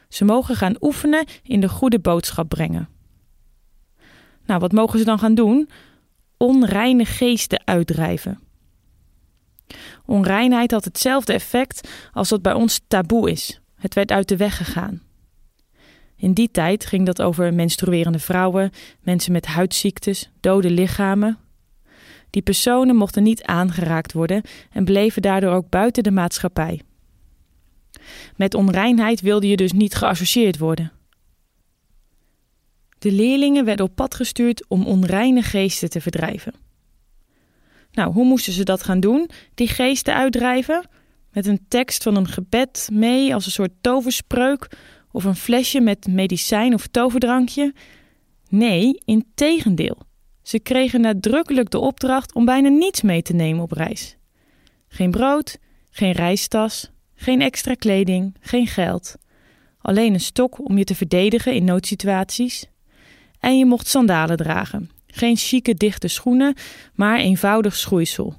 Ze 0.10 0.26
mogen 0.26 0.56
gaan 0.56 0.76
oefenen 0.80 1.26
in 1.44 1.60
de 1.60 1.70
goede 1.70 2.00
boodschap 2.00 2.50
brengen. 2.50 2.90
Nou, 4.46 4.60
wat 4.60 4.72
mogen 4.72 5.00
ze 5.00 5.06
dan 5.06 5.20
gaan 5.20 5.36
doen? 5.36 5.70
onreine 6.38 7.06
geesten 7.06 7.62
uitdrijven. 7.66 8.40
Onreinheid 10.06 10.72
had 10.72 10.86
hetzelfde 10.86 11.34
effect 11.34 11.90
als 12.14 12.30
dat 12.30 12.42
bij 12.42 12.54
ons 12.54 12.82
taboe 12.88 13.32
is. 13.32 13.62
Het 13.76 13.94
werd 13.94 14.12
uit 14.12 14.28
de 14.28 14.38
weg 14.38 14.58
gegaan. 14.58 15.02
In 16.18 16.34
die 16.34 16.52
tijd 16.52 16.86
ging 16.86 17.06
dat 17.06 17.22
over 17.22 17.54
menstruerende 17.54 18.20
vrouwen, 18.20 18.72
mensen 19.02 19.32
met 19.32 19.46
huidziektes, 19.46 20.30
dode 20.40 20.70
lichamen. 20.70 21.38
Die 22.30 22.42
personen 22.42 22.96
mochten 22.96 23.24
niet 23.24 23.44
aangeraakt 23.44 24.14
worden 24.14 24.42
en 24.72 24.86
bleven 24.86 25.22
daardoor 25.22 25.52
ook 25.52 25.70
buiten 25.70 26.04
de 26.04 26.12
maatschappij. 26.12 26.82
Met 28.36 28.54
onreinheid 28.54 29.22
wilde 29.22 29.48
je 29.48 29.56
dus 29.56 29.72
niet 29.72 29.96
geassocieerd 29.96 30.58
worden. 30.58 30.92
De 33.00 33.12
leerlingen 33.12 33.66
werden 33.66 33.86
op 33.86 33.96
pad 33.96 34.16
gestuurd 34.16 34.66
om 34.68 34.86
onreine 34.86 35.42
geesten 35.42 35.90
te 35.90 36.02
verdrijven. 36.02 36.54
Nou, 37.92 38.14
hoe 38.14 38.26
moesten 38.26 38.54
ze 38.54 38.64
dat 38.64 38.84
gaan 38.84 39.00
doen, 39.00 39.30
die 39.54 39.68
geesten 39.68 40.16
uitdrijven? 40.16 40.90
Met 41.32 41.46
een 41.46 41.66
tekst 41.68 42.04
van 42.04 42.16
een 42.16 42.28
gebed 42.28 42.90
mee 42.92 43.34
als 43.34 43.46
een 43.46 43.52
soort 43.52 43.72
toverspreuk 43.82 44.70
of 45.12 45.24
een 45.24 45.36
flesje 45.36 45.82
met 45.82 46.08
medicijn 46.08 46.74
of 46.74 46.88
toverdrankje? 46.88 47.74
Nee, 48.50 49.02
in 49.06 49.26
tegendeel. 49.36 49.98
Ze 50.42 50.60
kregen 50.60 51.02
nadrukkelijk 51.02 51.70
de 51.70 51.80
opdracht 51.80 52.34
om 52.34 52.46
bijna 52.46 52.70
niets 52.70 53.02
mee 53.02 53.22
te 53.22 53.34
nemen 53.34 53.64
op 53.64 53.72
reis. 53.72 54.18
Geen 54.88 55.12
brood, 55.12 55.58
geen 55.90 56.12
reistas, 56.12 56.92
geen 57.16 57.42
extra 57.42 57.74
kleding, 57.74 58.36
geen 58.40 58.68
geld. 58.68 59.16
Alleen 59.82 60.14
een 60.14 60.20
stok 60.20 60.70
om 60.70 60.78
je 60.78 60.84
te 60.84 60.96
verdedigen 60.96 61.54
in 61.54 61.64
noodsituaties. 61.64 62.66
En 63.40 63.58
je 63.58 63.66
mocht 63.66 63.88
sandalen 63.88 64.38
dragen. 64.38 64.90
Geen 65.08 65.38
chique 65.38 65.74
dichte 65.74 66.08
schoenen, 66.08 66.56
maar 66.94 67.20
eenvoudig 67.20 67.76
schoeisel. 67.76 68.36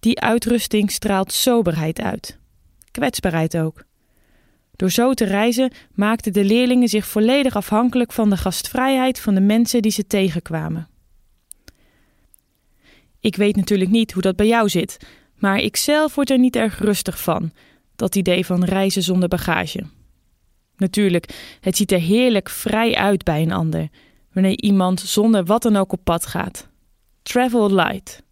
Die 0.00 0.20
uitrusting 0.20 0.90
straalt 0.90 1.32
soberheid 1.32 2.00
uit. 2.00 2.38
Kwetsbaarheid 2.90 3.56
ook. 3.56 3.84
Door 4.76 4.90
zo 4.90 5.14
te 5.14 5.24
reizen 5.24 5.70
maakten 5.92 6.32
de 6.32 6.44
leerlingen 6.44 6.88
zich 6.88 7.06
volledig 7.06 7.56
afhankelijk 7.56 8.12
van 8.12 8.30
de 8.30 8.36
gastvrijheid 8.36 9.20
van 9.20 9.34
de 9.34 9.40
mensen 9.40 9.82
die 9.82 9.92
ze 9.92 10.06
tegenkwamen. 10.06 10.88
Ik 13.20 13.36
weet 13.36 13.56
natuurlijk 13.56 13.90
niet 13.90 14.12
hoe 14.12 14.22
dat 14.22 14.36
bij 14.36 14.46
jou 14.46 14.68
zit, 14.68 14.98
maar 15.38 15.58
ik 15.58 15.76
zelf 15.76 16.14
word 16.14 16.30
er 16.30 16.38
niet 16.38 16.56
erg 16.56 16.78
rustig 16.78 17.22
van, 17.22 17.52
dat 17.96 18.16
idee 18.16 18.46
van 18.46 18.64
reizen 18.64 19.02
zonder 19.02 19.28
bagage. 19.28 19.84
Natuurlijk, 20.76 21.56
het 21.60 21.76
ziet 21.76 21.92
er 21.92 22.00
heerlijk 22.00 22.48
vrij 22.48 22.94
uit 22.94 23.24
bij 23.24 23.42
een 23.42 23.52
ander, 23.52 23.88
wanneer 24.32 24.60
iemand 24.60 25.00
zonder 25.00 25.44
wat 25.44 25.62
dan 25.62 25.76
ook 25.76 25.92
op 25.92 26.00
pad 26.04 26.26
gaat. 26.26 26.68
Travel 27.22 27.74
light. 27.74 28.22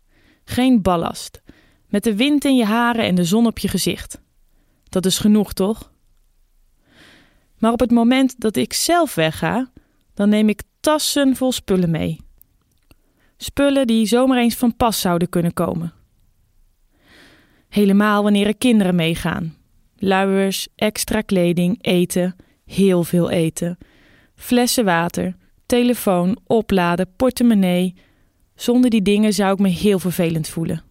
Geen 0.45 0.83
ballast. 0.83 1.43
Met 1.89 2.05
de 2.05 2.17
wind 2.17 2.45
in 2.45 2.57
je 2.57 2.65
haren 2.65 3.05
en 3.05 3.15
de 3.15 3.25
zon 3.25 3.47
op 3.47 3.59
je 3.59 3.69
gezicht. 3.69 4.21
Dat 4.89 5.07
is 5.07 5.19
genoeg, 5.19 5.53
toch? 5.53 5.92
Maar 7.63 7.73
op 7.73 7.81
het 7.81 7.91
moment 7.91 8.41
dat 8.41 8.57
ik 8.57 8.73
zelf 8.73 9.15
wegga, 9.15 9.71
dan 10.15 10.29
neem 10.29 10.49
ik 10.49 10.63
tassen 10.81 11.37
vol 11.37 11.53
spullen 11.53 11.91
mee. 11.91 12.21
Spullen 13.37 13.87
die 13.87 14.07
zomaar 14.07 14.39
eens 14.39 14.55
van 14.55 14.77
pas 14.77 15.01
zouden 15.01 15.29
kunnen 15.29 15.53
komen. 15.53 15.93
Helemaal 17.69 18.23
wanneer 18.23 18.47
er 18.47 18.57
kinderen 18.57 18.95
meegaan. 18.95 19.57
Luiers, 19.97 20.69
extra 20.75 21.21
kleding, 21.21 21.79
eten, 21.81 22.37
heel 22.65 23.05
veel 23.05 23.31
eten. 23.31 23.79
Flessen 24.35 24.85
water, 24.85 25.37
telefoon, 25.67 26.39
opladen, 26.47 27.13
portemonnee. 27.17 27.95
Zonder 28.55 28.91
die 28.91 29.03
dingen 29.03 29.33
zou 29.33 29.53
ik 29.53 29.59
me 29.59 29.69
heel 29.69 29.99
vervelend 29.99 30.49
voelen. 30.49 30.83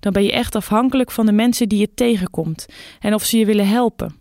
Dan 0.00 0.12
ben 0.12 0.22
je 0.22 0.32
echt 0.32 0.54
afhankelijk 0.54 1.10
van 1.10 1.26
de 1.26 1.32
mensen 1.32 1.68
die 1.68 1.78
je 1.78 1.94
tegenkomt 1.94 2.66
en 3.00 3.14
of 3.14 3.24
ze 3.24 3.38
je 3.38 3.46
willen 3.46 3.68
helpen. 3.68 4.20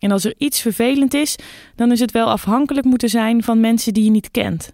En 0.00 0.10
als 0.10 0.24
er 0.24 0.34
iets 0.38 0.60
vervelend 0.60 1.14
is, 1.14 1.36
dan 1.76 1.92
is 1.92 2.00
het 2.00 2.10
wel 2.10 2.30
afhankelijk 2.30 2.86
moeten 2.86 3.08
zijn 3.08 3.42
van 3.42 3.60
mensen 3.60 3.94
die 3.94 4.04
je 4.04 4.10
niet 4.10 4.30
kent. 4.30 4.72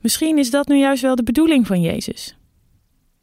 Misschien 0.00 0.38
is 0.38 0.50
dat 0.50 0.68
nu 0.68 0.78
juist 0.78 1.02
wel 1.02 1.14
de 1.14 1.22
bedoeling 1.22 1.66
van 1.66 1.80
Jezus. 1.80 2.36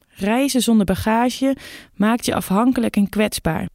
Reizen 0.07 0.61
zonder 0.61 0.85
bagage 0.85 1.55
maakt 1.95 2.25
je 2.25 2.35
afhankelijk 2.35 2.95
en 2.95 3.09
kwetsbaar. 3.09 3.69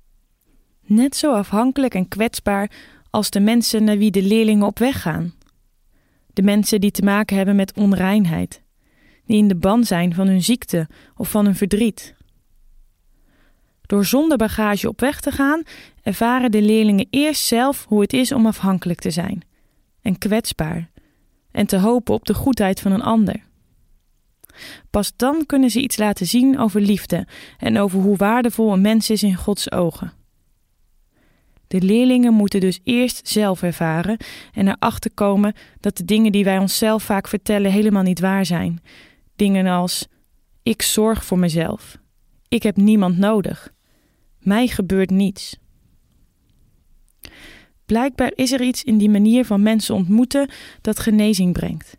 Net 0.87 1.17
zo 1.17 1.33
afhankelijk 1.33 1.95
en 1.95 2.09
kwetsbaar 2.09 2.71
als 3.11 3.31
de 3.31 3.41
mensen 3.41 3.85
naar 3.85 3.99
wie 3.99 4.11
de 4.11 4.23
leerlingen 4.23 4.67
op 4.67 4.79
weg 4.79 5.03
gaan. 5.03 5.35
De 6.33 6.43
mensen 6.43 6.81
die 6.81 6.91
te 6.91 7.03
maken 7.03 7.37
hebben 7.37 7.57
met 7.57 7.77
onreinheid, 7.77 8.63
die 9.27 9.37
in 9.37 9.49
de 9.49 9.57
ban 9.57 9.85
zijn 9.85 10.15
van 10.15 10.27
hun 10.27 10.43
ziekte 10.43 10.89
of 11.17 11.31
van 11.31 11.45
hun 11.45 11.55
verdriet. 11.55 12.15
Door 13.95 14.05
zonder 14.05 14.37
bagage 14.37 14.89
op 14.89 15.01
weg 15.01 15.21
te 15.21 15.31
gaan, 15.31 15.63
ervaren 16.03 16.51
de 16.51 16.63
leerlingen 16.63 17.07
eerst 17.11 17.45
zelf 17.45 17.85
hoe 17.89 18.01
het 18.01 18.13
is 18.13 18.33
om 18.33 18.47
afhankelijk 18.47 19.01
te 19.01 19.11
zijn 19.11 19.43
en 20.03 20.19
kwetsbaar 20.19 20.91
en 21.51 21.67
te 21.67 21.79
hopen 21.79 22.15
op 22.15 22.25
de 22.25 22.35
goedheid 22.35 22.81
van 22.81 22.93
een 22.93 23.03
ander. 23.03 23.43
Pas 24.91 25.13
dan 25.17 25.47
kunnen 25.47 25.71
ze 25.71 25.81
iets 25.81 25.97
laten 25.97 26.27
zien 26.27 26.59
over 26.59 26.81
liefde 26.81 27.27
en 27.59 27.79
over 27.79 28.01
hoe 28.01 28.17
waardevol 28.17 28.73
een 28.73 28.81
mens 28.81 29.11
is 29.11 29.23
in 29.23 29.37
Gods 29.37 29.73
ogen. 29.73 30.13
De 31.67 31.81
leerlingen 31.81 32.33
moeten 32.33 32.61
dus 32.61 32.81
eerst 32.85 33.29
zelf 33.29 33.63
ervaren 33.63 34.17
en 34.53 34.69
erachter 34.69 35.11
komen 35.11 35.55
dat 35.81 35.97
de 35.97 36.05
dingen 36.05 36.33
die 36.33 36.45
wij 36.45 36.59
onszelf 36.59 37.03
vaak 37.03 37.29
vertellen 37.29 37.71
helemaal 37.71 38.03
niet 38.03 38.21
waar 38.21 38.47
zijn. 38.47 38.83
Dingen 39.37 39.67
als: 39.67 40.07
Ik 40.63 40.83
zorg 40.83 41.25
voor 41.25 41.39
mezelf. 41.39 41.99
Ik 42.49 42.63
heb 42.63 42.77
niemand 42.77 43.19
nodig. 43.19 43.74
Mij 44.45 44.67
gebeurt 44.67 45.11
niets. 45.11 45.59
Blijkbaar 47.87 48.33
is 48.35 48.53
er 48.53 48.63
iets 48.63 48.85
in 48.85 48.99
die 48.99 49.11
manier 49.11 49.45
van 49.45 49.63
mensen 49.63 49.95
ontmoeten 49.95 50.51
dat 50.81 50.99
genezing 50.99 51.53
brengt. 51.53 51.97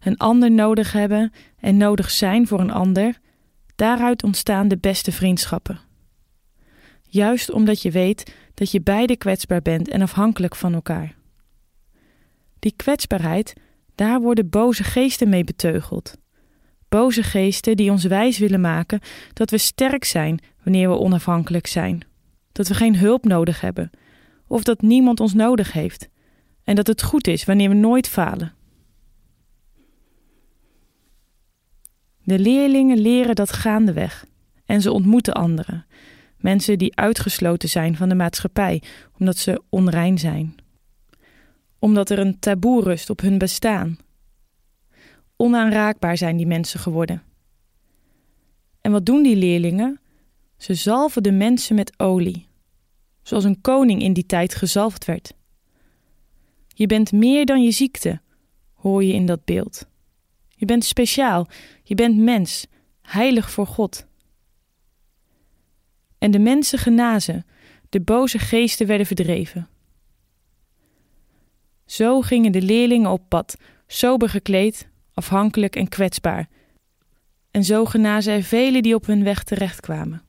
Een 0.00 0.16
ander 0.16 0.50
nodig 0.50 0.92
hebben 0.92 1.32
en 1.58 1.76
nodig 1.76 2.10
zijn 2.10 2.46
voor 2.46 2.60
een 2.60 2.70
ander, 2.70 3.18
daaruit 3.76 4.22
ontstaan 4.22 4.68
de 4.68 4.78
beste 4.78 5.12
vriendschappen. 5.12 5.80
Juist 7.02 7.50
omdat 7.50 7.82
je 7.82 7.90
weet 7.90 8.34
dat 8.54 8.70
je 8.70 8.80
beide 8.80 9.16
kwetsbaar 9.16 9.62
bent 9.62 9.88
en 9.88 10.02
afhankelijk 10.02 10.56
van 10.56 10.74
elkaar. 10.74 11.16
Die 12.58 12.72
kwetsbaarheid, 12.76 13.54
daar 13.94 14.20
worden 14.20 14.48
boze 14.48 14.84
geesten 14.84 15.28
mee 15.28 15.44
beteugeld. 15.44 16.16
Boze 16.88 17.22
geesten 17.22 17.76
die 17.76 17.90
ons 17.90 18.04
wijs 18.04 18.38
willen 18.38 18.60
maken 18.60 19.00
dat 19.32 19.50
we 19.50 19.58
sterk 19.58 20.04
zijn 20.04 20.38
wanneer 20.62 20.88
we 20.88 20.98
onafhankelijk 20.98 21.66
zijn, 21.66 22.00
dat 22.52 22.68
we 22.68 22.74
geen 22.74 22.96
hulp 22.96 23.24
nodig 23.24 23.60
hebben, 23.60 23.90
of 24.46 24.62
dat 24.62 24.82
niemand 24.82 25.20
ons 25.20 25.34
nodig 25.34 25.72
heeft, 25.72 26.08
en 26.64 26.74
dat 26.74 26.86
het 26.86 27.02
goed 27.02 27.26
is 27.26 27.44
wanneer 27.44 27.68
we 27.68 27.74
nooit 27.74 28.08
falen. 28.08 28.54
De 32.22 32.38
leerlingen 32.38 32.98
leren 32.98 33.34
dat 33.34 33.52
gaandeweg. 33.52 34.26
En 34.68 34.80
ze 34.80 34.92
ontmoeten 34.92 35.34
anderen, 35.34 35.86
mensen 36.36 36.78
die 36.78 36.96
uitgesloten 36.96 37.68
zijn 37.68 37.96
van 37.96 38.08
de 38.08 38.14
maatschappij 38.14 38.82
omdat 39.18 39.36
ze 39.36 39.62
onrein 39.68 40.18
zijn, 40.18 40.54
omdat 41.78 42.10
er 42.10 42.18
een 42.18 42.38
taboe 42.38 42.82
rust 42.82 43.10
op 43.10 43.20
hun 43.20 43.38
bestaan. 43.38 43.98
Onaanraakbaar 45.40 46.16
zijn 46.16 46.36
die 46.36 46.46
mensen 46.46 46.80
geworden. 46.80 47.22
En 48.80 48.92
wat 48.92 49.06
doen 49.06 49.22
die 49.22 49.36
leerlingen? 49.36 50.00
Ze 50.56 50.74
zalven 50.74 51.22
de 51.22 51.32
mensen 51.32 51.74
met 51.74 51.98
olie, 51.98 52.48
zoals 53.22 53.44
een 53.44 53.60
koning 53.60 54.02
in 54.02 54.12
die 54.12 54.26
tijd 54.26 54.54
gezalfd 54.54 55.04
werd. 55.04 55.34
Je 56.66 56.86
bent 56.86 57.12
meer 57.12 57.46
dan 57.46 57.62
je 57.62 57.70
ziekte, 57.70 58.20
hoor 58.74 59.04
je 59.04 59.12
in 59.12 59.26
dat 59.26 59.44
beeld. 59.44 59.88
Je 60.48 60.64
bent 60.64 60.84
speciaal, 60.84 61.48
je 61.82 61.94
bent 61.94 62.16
mens, 62.16 62.66
heilig 63.02 63.50
voor 63.50 63.66
God. 63.66 64.06
En 66.18 66.30
de 66.30 66.38
mensen 66.38 66.78
genazen, 66.78 67.46
de 67.88 68.00
boze 68.00 68.38
geesten 68.38 68.86
werden 68.86 69.06
verdreven. 69.06 69.68
Zo 71.84 72.20
gingen 72.20 72.52
de 72.52 72.62
leerlingen 72.62 73.10
op 73.10 73.22
pad, 73.28 73.56
sober 73.86 74.28
gekleed, 74.28 74.88
afhankelijk 75.18 75.76
en 75.76 75.88
kwetsbaar. 75.88 76.48
En 77.50 77.64
zo 77.64 77.84
genazen 77.84 78.32
er 78.32 78.42
velen 78.42 78.82
die 78.82 78.94
op 78.94 79.06
hun 79.06 79.24
weg 79.24 79.42
terechtkwamen. 79.42 80.22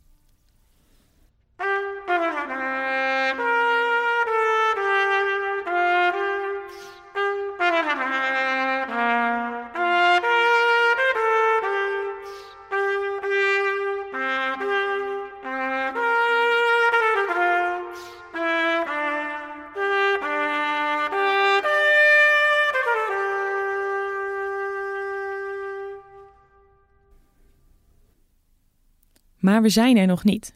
Maar 29.49 29.61
we 29.61 29.69
zijn 29.69 29.97
er 29.97 30.07
nog 30.07 30.23
niet. 30.23 30.55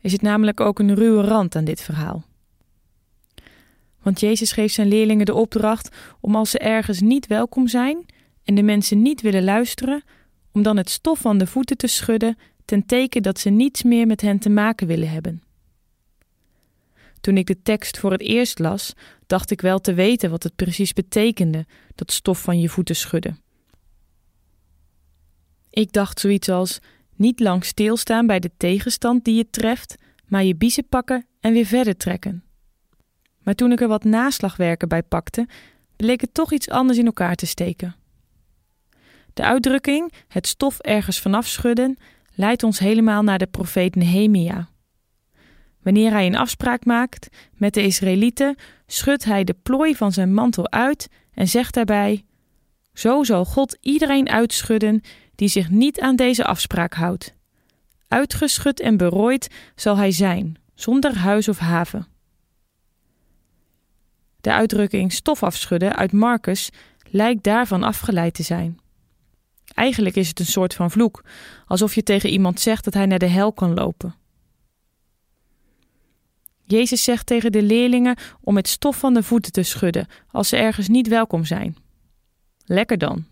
Er 0.00 0.10
zit 0.10 0.22
namelijk 0.22 0.60
ook 0.60 0.78
een 0.78 0.94
ruwe 0.94 1.22
rand 1.22 1.56
aan 1.56 1.64
dit 1.64 1.80
verhaal. 1.80 2.24
Want 4.02 4.20
Jezus 4.20 4.52
geeft 4.52 4.74
zijn 4.74 4.88
leerlingen 4.88 5.26
de 5.26 5.34
opdracht 5.34 5.96
om 6.20 6.34
als 6.34 6.50
ze 6.50 6.58
ergens 6.58 7.00
niet 7.00 7.26
welkom 7.26 7.68
zijn 7.68 8.06
en 8.44 8.54
de 8.54 8.62
mensen 8.62 9.02
niet 9.02 9.20
willen 9.20 9.44
luisteren, 9.44 10.02
om 10.52 10.62
dan 10.62 10.76
het 10.76 10.90
stof 10.90 11.18
van 11.18 11.38
de 11.38 11.46
voeten 11.46 11.76
te 11.76 11.86
schudden 11.86 12.38
ten 12.64 12.86
teken 12.86 13.22
dat 13.22 13.38
ze 13.38 13.50
niets 13.50 13.82
meer 13.82 14.06
met 14.06 14.20
hen 14.20 14.38
te 14.38 14.50
maken 14.50 14.86
willen 14.86 15.10
hebben. 15.10 15.42
Toen 17.20 17.36
ik 17.36 17.46
de 17.46 17.62
tekst 17.62 17.98
voor 17.98 18.12
het 18.12 18.20
eerst 18.20 18.58
las, 18.58 18.92
dacht 19.26 19.50
ik 19.50 19.60
wel 19.60 19.80
te 19.80 19.94
weten 19.94 20.30
wat 20.30 20.42
het 20.42 20.56
precies 20.56 20.92
betekende, 20.92 21.66
dat 21.94 22.12
stof 22.12 22.42
van 22.42 22.60
je 22.60 22.68
voeten 22.68 22.96
schudden. 22.96 23.38
Ik 25.70 25.92
dacht 25.92 26.20
zoiets 26.20 26.48
als 26.48 26.80
niet 27.16 27.40
lang 27.40 27.64
stilstaan 27.64 28.26
bij 28.26 28.40
de 28.40 28.50
tegenstand 28.56 29.24
die 29.24 29.34
je 29.34 29.50
treft, 29.50 29.96
maar 30.26 30.44
je 30.44 30.56
biezen 30.56 30.88
pakken 30.88 31.26
en 31.40 31.52
weer 31.52 31.66
verder 31.66 31.96
trekken. 31.96 32.44
Maar 33.42 33.54
toen 33.54 33.72
ik 33.72 33.80
er 33.80 33.88
wat 33.88 34.04
naslagwerken 34.04 34.88
bij 34.88 35.02
pakte, 35.02 35.48
bleek 35.96 36.20
het 36.20 36.34
toch 36.34 36.52
iets 36.52 36.68
anders 36.68 36.98
in 36.98 37.06
elkaar 37.06 37.34
te 37.34 37.46
steken. 37.46 37.94
De 39.34 39.42
uitdrukking 39.42 40.12
het 40.28 40.46
stof 40.46 40.78
ergens 40.78 41.20
vanaf 41.20 41.46
schudden 41.46 41.96
leidt 42.34 42.62
ons 42.62 42.78
helemaal 42.78 43.22
naar 43.22 43.38
de 43.38 43.46
profeet 43.46 43.94
Nehemia. 43.94 44.68
Wanneer 45.82 46.10
hij 46.10 46.26
een 46.26 46.36
afspraak 46.36 46.84
maakt 46.84 47.28
met 47.54 47.74
de 47.74 47.82
Israëlieten, 47.82 48.56
schudt 48.86 49.24
hij 49.24 49.44
de 49.44 49.56
plooi 49.62 49.94
van 49.94 50.12
zijn 50.12 50.34
mantel 50.34 50.70
uit 50.70 51.08
en 51.34 51.48
zegt 51.48 51.74
daarbij: 51.74 52.24
Zo 52.92 53.24
zal 53.24 53.44
God 53.44 53.78
iedereen 53.80 54.28
uitschudden 54.28 55.00
die 55.34 55.48
zich 55.48 55.70
niet 55.70 56.00
aan 56.00 56.16
deze 56.16 56.44
afspraak 56.44 56.94
houdt. 56.94 57.34
Uitgeschud 58.08 58.80
en 58.80 58.96
berooid 58.96 59.50
zal 59.74 59.96
hij 59.96 60.10
zijn, 60.10 60.56
zonder 60.74 61.16
huis 61.16 61.48
of 61.48 61.58
haven. 61.58 62.06
De 64.40 64.52
uitdrukking 64.52 65.12
stof 65.12 65.42
afschudden 65.42 65.96
uit 65.96 66.12
Marcus 66.12 66.70
lijkt 67.10 67.44
daarvan 67.44 67.82
afgeleid 67.82 68.34
te 68.34 68.42
zijn. 68.42 68.78
Eigenlijk 69.74 70.16
is 70.16 70.28
het 70.28 70.38
een 70.38 70.46
soort 70.46 70.74
van 70.74 70.90
vloek, 70.90 71.24
alsof 71.66 71.94
je 71.94 72.02
tegen 72.02 72.30
iemand 72.30 72.60
zegt 72.60 72.84
dat 72.84 72.94
hij 72.94 73.06
naar 73.06 73.18
de 73.18 73.26
hel 73.26 73.52
kan 73.52 73.74
lopen. 73.74 74.14
Jezus 76.64 77.04
zegt 77.04 77.26
tegen 77.26 77.52
de 77.52 77.62
leerlingen 77.62 78.16
om 78.40 78.56
het 78.56 78.68
stof 78.68 78.98
van 78.98 79.14
de 79.14 79.22
voeten 79.22 79.52
te 79.52 79.62
schudden 79.62 80.06
als 80.30 80.48
ze 80.48 80.56
ergens 80.56 80.88
niet 80.88 81.08
welkom 81.08 81.44
zijn. 81.44 81.76
Lekker 82.64 82.98
dan. 82.98 83.26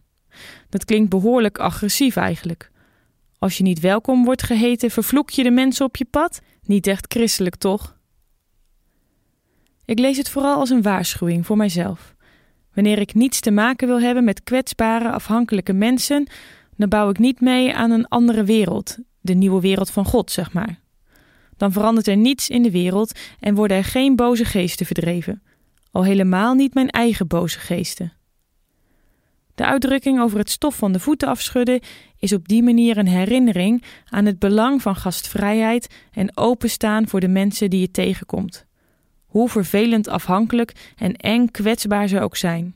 Dat 0.68 0.84
klinkt 0.84 1.10
behoorlijk 1.10 1.58
agressief 1.58 2.16
eigenlijk. 2.16 2.70
Als 3.38 3.56
je 3.56 3.62
niet 3.62 3.80
welkom 3.80 4.24
wordt 4.24 4.42
geheten, 4.42 4.90
vervloek 4.90 5.30
je 5.30 5.42
de 5.42 5.50
mensen 5.50 5.86
op 5.86 5.96
je 5.96 6.04
pad? 6.04 6.40
Niet 6.62 6.86
echt 6.86 7.06
christelijk, 7.08 7.56
toch? 7.56 7.96
Ik 9.84 9.98
lees 9.98 10.16
het 10.16 10.28
vooral 10.28 10.58
als 10.58 10.70
een 10.70 10.82
waarschuwing 10.82 11.46
voor 11.46 11.56
mijzelf. 11.56 12.14
Wanneer 12.74 12.98
ik 12.98 13.14
niets 13.14 13.40
te 13.40 13.50
maken 13.50 13.86
wil 13.88 14.00
hebben 14.00 14.24
met 14.24 14.42
kwetsbare, 14.42 15.10
afhankelijke 15.10 15.72
mensen, 15.72 16.26
dan 16.76 16.88
bouw 16.88 17.10
ik 17.10 17.18
niet 17.18 17.40
mee 17.40 17.74
aan 17.74 17.90
een 17.90 18.08
andere 18.08 18.44
wereld, 18.44 18.98
de 19.20 19.34
nieuwe 19.34 19.60
wereld 19.60 19.90
van 19.90 20.04
God, 20.04 20.30
zeg 20.30 20.52
maar. 20.52 20.80
Dan 21.56 21.72
verandert 21.72 22.06
er 22.06 22.16
niets 22.16 22.48
in 22.48 22.62
de 22.62 22.70
wereld 22.70 23.18
en 23.40 23.54
worden 23.54 23.76
er 23.76 23.84
geen 23.84 24.16
boze 24.16 24.44
geesten 24.44 24.86
verdreven, 24.86 25.42
al 25.90 26.04
helemaal 26.04 26.54
niet 26.54 26.74
mijn 26.74 26.90
eigen 26.90 27.26
boze 27.26 27.58
geesten. 27.58 28.12
De 29.54 29.64
uitdrukking 29.64 30.20
over 30.20 30.38
het 30.38 30.50
stof 30.50 30.76
van 30.76 30.92
de 30.92 31.00
voeten 31.00 31.28
afschudden 31.28 31.80
is 32.18 32.32
op 32.32 32.48
die 32.48 32.62
manier 32.62 32.98
een 32.98 33.08
herinnering 33.08 33.84
aan 34.08 34.26
het 34.26 34.38
belang 34.38 34.82
van 34.82 34.96
gastvrijheid 34.96 35.94
en 36.12 36.36
openstaan 36.36 37.08
voor 37.08 37.20
de 37.20 37.28
mensen 37.28 37.70
die 37.70 37.80
je 37.80 37.90
tegenkomt 37.90 38.66
hoe 39.32 39.48
vervelend 39.48 40.08
afhankelijk 40.08 40.92
en 40.96 41.16
eng 41.16 41.50
kwetsbaar 41.50 42.08
ze 42.08 42.20
ook 42.20 42.36
zijn. 42.36 42.74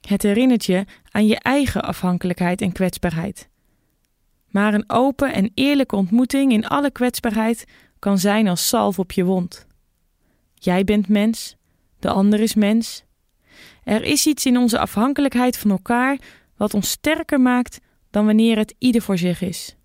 Het 0.00 0.22
herinnert 0.22 0.64
je 0.64 0.84
aan 1.10 1.26
je 1.26 1.38
eigen 1.38 1.82
afhankelijkheid 1.82 2.60
en 2.60 2.72
kwetsbaarheid. 2.72 3.48
Maar 4.48 4.74
een 4.74 4.90
open 4.90 5.32
en 5.32 5.50
eerlijke 5.54 5.96
ontmoeting 5.96 6.52
in 6.52 6.66
alle 6.66 6.90
kwetsbaarheid 6.90 7.64
kan 7.98 8.18
zijn 8.18 8.48
als 8.48 8.68
salf 8.68 8.98
op 8.98 9.12
je 9.12 9.24
wond. 9.24 9.66
Jij 10.54 10.84
bent 10.84 11.08
mens, 11.08 11.56
de 11.98 12.10
ander 12.10 12.40
is 12.40 12.54
mens. 12.54 13.04
Er 13.84 14.02
is 14.02 14.26
iets 14.26 14.46
in 14.46 14.56
onze 14.56 14.78
afhankelijkheid 14.78 15.56
van 15.56 15.70
elkaar 15.70 16.18
wat 16.56 16.74
ons 16.74 16.90
sterker 16.90 17.40
maakt 17.40 17.80
dan 18.10 18.26
wanneer 18.26 18.56
het 18.56 18.74
ieder 18.78 19.02
voor 19.02 19.18
zich 19.18 19.40
is. 19.40 19.76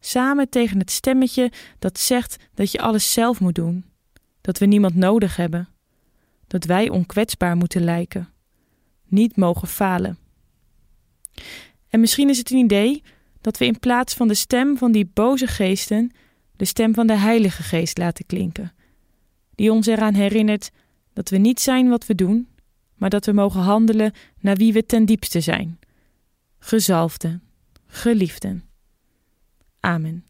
Samen 0.00 0.48
tegen 0.48 0.78
het 0.78 0.90
stemmetje 0.90 1.52
dat 1.78 1.98
zegt 1.98 2.36
dat 2.54 2.72
je 2.72 2.80
alles 2.80 3.12
zelf 3.12 3.40
moet 3.40 3.54
doen 3.54 3.84
dat 4.40 4.58
we 4.58 4.66
niemand 4.66 4.94
nodig 4.94 5.36
hebben, 5.36 5.68
dat 6.46 6.64
wij 6.64 6.88
onkwetsbaar 6.88 7.56
moeten 7.56 7.84
lijken, 7.84 8.28
niet 9.08 9.36
mogen 9.36 9.68
falen. 9.68 10.18
En 11.88 12.00
misschien 12.00 12.28
is 12.28 12.38
het 12.38 12.50
een 12.50 12.58
idee 12.58 13.02
dat 13.40 13.58
we 13.58 13.64
in 13.64 13.78
plaats 13.78 14.14
van 14.14 14.28
de 14.28 14.34
stem 14.34 14.76
van 14.76 14.92
die 14.92 15.10
boze 15.14 15.46
geesten 15.46 16.10
de 16.56 16.64
stem 16.64 16.94
van 16.94 17.06
de 17.06 17.16
Heilige 17.16 17.62
Geest 17.62 17.98
laten 17.98 18.26
klinken, 18.26 18.72
die 19.54 19.72
ons 19.72 19.86
eraan 19.86 20.14
herinnert 20.14 20.70
dat 21.12 21.28
we 21.28 21.36
niet 21.36 21.60
zijn 21.60 21.88
wat 21.88 22.06
we 22.06 22.14
doen, 22.14 22.48
maar 23.02 23.10
dat 23.10 23.26
we 23.26 23.32
mogen 23.32 23.60
handelen 23.60 24.12
naar 24.40 24.56
wie 24.56 24.72
we 24.72 24.86
ten 24.86 25.04
diepste 25.04 25.40
zijn. 25.40 25.78
Gezalfden, 26.58 27.42
geliefden. 27.86 28.64
Amen. 29.80 30.24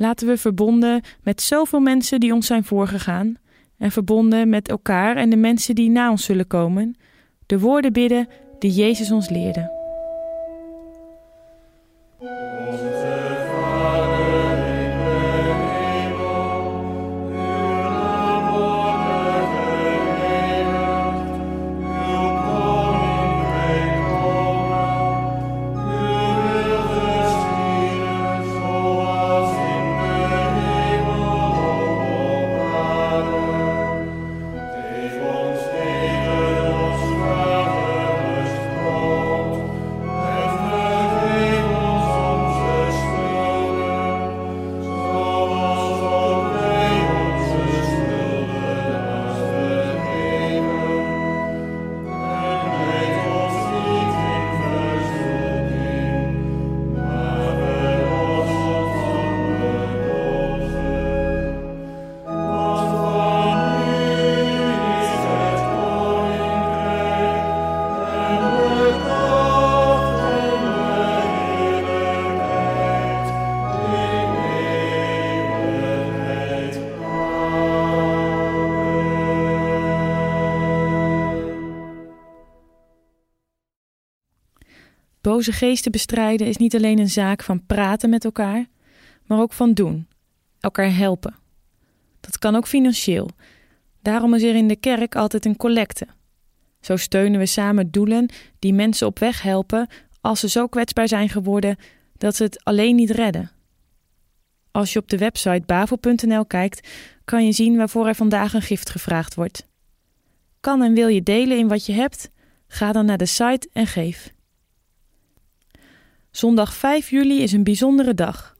Laten 0.00 0.26
we 0.26 0.36
verbonden 0.36 1.02
met 1.22 1.42
zoveel 1.42 1.80
mensen 1.80 2.20
die 2.20 2.34
ons 2.34 2.46
zijn 2.46 2.64
voorgegaan 2.64 3.34
en 3.78 3.90
verbonden 3.90 4.48
met 4.48 4.68
elkaar 4.68 5.16
en 5.16 5.30
de 5.30 5.36
mensen 5.36 5.74
die 5.74 5.90
na 5.90 6.10
ons 6.10 6.24
zullen 6.24 6.46
komen, 6.46 6.96
de 7.46 7.58
woorden 7.58 7.92
bidden 7.92 8.28
die 8.58 8.70
Jezus 8.70 9.10
ons 9.10 9.28
leerde. 9.28 9.79
Boze 85.20 85.52
geesten 85.52 85.92
bestrijden 85.92 86.46
is 86.46 86.56
niet 86.56 86.74
alleen 86.74 86.98
een 86.98 87.10
zaak 87.10 87.42
van 87.42 87.66
praten 87.66 88.10
met 88.10 88.24
elkaar, 88.24 88.66
maar 89.26 89.40
ook 89.40 89.52
van 89.52 89.72
doen, 89.72 90.06
elkaar 90.60 90.96
helpen. 90.96 91.34
Dat 92.20 92.38
kan 92.38 92.56
ook 92.56 92.66
financieel. 92.66 93.28
Daarom 94.02 94.34
is 94.34 94.42
er 94.42 94.54
in 94.54 94.68
de 94.68 94.76
kerk 94.76 95.14
altijd 95.14 95.44
een 95.44 95.56
collecte. 95.56 96.06
Zo 96.80 96.96
steunen 96.96 97.40
we 97.40 97.46
samen 97.46 97.90
doelen 97.90 98.28
die 98.58 98.72
mensen 98.72 99.06
op 99.06 99.18
weg 99.18 99.42
helpen 99.42 99.88
als 100.20 100.40
ze 100.40 100.48
zo 100.48 100.66
kwetsbaar 100.66 101.08
zijn 101.08 101.28
geworden 101.28 101.76
dat 102.16 102.36
ze 102.36 102.42
het 102.42 102.64
alleen 102.64 102.96
niet 102.96 103.10
redden. 103.10 103.50
Als 104.70 104.92
je 104.92 104.98
op 104.98 105.08
de 105.08 105.18
website 105.18 105.62
bavo.nl 105.66 106.46
kijkt, 106.46 106.88
kan 107.24 107.44
je 107.44 107.52
zien 107.52 107.76
waarvoor 107.76 108.06
er 108.06 108.14
vandaag 108.14 108.54
een 108.54 108.62
gift 108.62 108.90
gevraagd 108.90 109.34
wordt. 109.34 109.66
Kan 110.60 110.82
en 110.82 110.94
wil 110.94 111.08
je 111.08 111.22
delen 111.22 111.58
in 111.58 111.68
wat 111.68 111.86
je 111.86 111.92
hebt? 111.92 112.30
Ga 112.66 112.92
dan 112.92 113.06
naar 113.06 113.18
de 113.18 113.26
site 113.26 113.68
en 113.72 113.86
geef. 113.86 114.32
Zondag 116.30 116.74
5 116.74 117.10
juli 117.10 117.42
is 117.42 117.52
een 117.52 117.64
bijzondere 117.64 118.14
dag. 118.14 118.56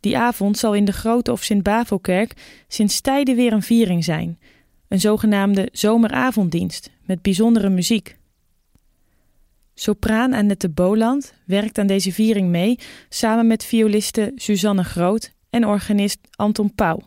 Die 0.00 0.18
avond 0.18 0.58
zal 0.58 0.74
in 0.74 0.84
de 0.84 0.92
Grote 0.92 1.32
of 1.32 1.42
Sint-Bavo-kerk 1.42 2.64
sinds 2.68 3.00
tijden 3.00 3.36
weer 3.36 3.52
een 3.52 3.62
viering 3.62 4.04
zijn, 4.04 4.38
een 4.88 5.00
zogenaamde 5.00 5.68
zomeravonddienst 5.72 6.90
met 7.02 7.22
bijzondere 7.22 7.68
muziek. 7.68 8.16
Sopraan 9.74 10.32
Annette 10.32 10.68
Boland 10.68 11.34
werkt 11.44 11.78
aan 11.78 11.86
deze 11.86 12.12
viering 12.12 12.48
mee 12.48 12.78
samen 13.08 13.46
met 13.46 13.64
violiste 13.64 14.32
Suzanne 14.34 14.84
Groot 14.84 15.32
en 15.50 15.66
organist 15.66 16.18
Anton 16.30 16.74
Pauw. 16.74 17.00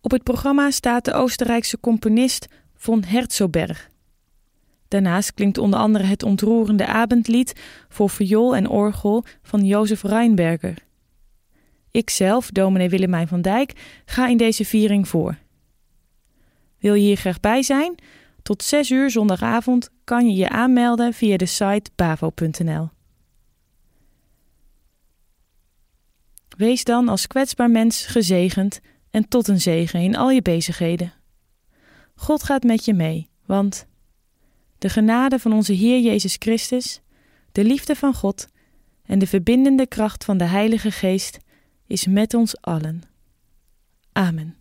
Op 0.00 0.10
het 0.10 0.22
programma 0.22 0.70
staat 0.70 1.04
de 1.04 1.12
Oostenrijkse 1.12 1.80
componist 1.80 2.46
von 2.74 3.04
Herzoberg. 3.04 3.90
Daarnaast 4.96 5.34
klinkt 5.34 5.58
onder 5.58 5.78
andere 5.78 6.04
het 6.04 6.22
ontroerende 6.22 6.86
avondlied 6.86 7.52
voor 7.88 8.10
viool 8.10 8.56
en 8.56 8.68
orgel 8.68 9.24
van 9.42 9.64
Jozef 9.64 10.02
Reinberger. 10.02 10.78
Ikzelf, 11.90 12.50
dominee 12.50 12.88
Willemijn 12.88 13.28
van 13.28 13.42
Dijk, 13.42 13.72
ga 14.04 14.28
in 14.28 14.36
deze 14.36 14.64
viering 14.64 15.08
voor. 15.08 15.38
Wil 16.78 16.94
je 16.94 17.02
hier 17.02 17.16
graag 17.16 17.40
bij 17.40 17.62
zijn? 17.62 17.94
Tot 18.42 18.62
6 18.62 18.90
uur 18.90 19.10
zondagavond 19.10 19.90
kan 20.04 20.26
je 20.28 20.34
je 20.34 20.48
aanmelden 20.48 21.12
via 21.12 21.36
de 21.36 21.46
site 21.46 21.90
bavo.nl. 21.96 22.88
Wees 26.56 26.84
dan 26.84 27.08
als 27.08 27.26
kwetsbaar 27.26 27.70
mens 27.70 28.06
gezegend 28.06 28.80
en 29.10 29.28
tot 29.28 29.48
een 29.48 29.60
zegen 29.60 30.00
in 30.00 30.16
al 30.16 30.30
je 30.30 30.42
bezigheden. 30.42 31.12
God 32.14 32.42
gaat 32.42 32.62
met 32.62 32.84
je 32.84 32.94
mee, 32.94 33.28
want 33.46 33.86
de 34.78 34.88
genade 34.88 35.38
van 35.38 35.52
onze 35.52 35.72
Heer 35.72 36.00
Jezus 36.00 36.36
Christus, 36.38 37.00
de 37.52 37.64
liefde 37.64 37.94
van 37.94 38.14
God 38.14 38.48
en 39.04 39.18
de 39.18 39.26
verbindende 39.26 39.86
kracht 39.86 40.24
van 40.24 40.36
de 40.36 40.44
Heilige 40.44 40.90
Geest 40.90 41.38
is 41.86 42.06
met 42.06 42.34
ons 42.34 42.60
allen. 42.60 43.02
Amen. 44.12 44.56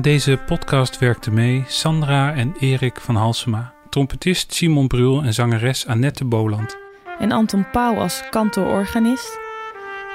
Aan 0.00 0.10
deze 0.10 0.40
podcast 0.46 0.98
werkten 0.98 1.34
mee 1.34 1.64
Sandra 1.66 2.34
en 2.34 2.54
Erik 2.58 3.00
van 3.00 3.16
Halsema, 3.16 3.72
trompetist 3.88 4.54
Simon 4.54 4.86
Brul 4.86 5.22
en 5.22 5.34
zangeres 5.34 5.86
Annette 5.86 6.24
Boland. 6.24 6.76
En 7.18 7.32
Anton 7.32 7.70
Pauw 7.70 7.96
als 7.96 8.22
kantoororganist. 8.30 9.38